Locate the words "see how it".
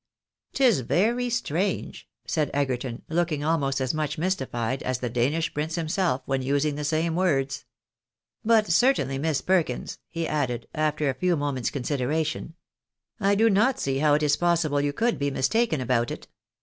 13.79-14.23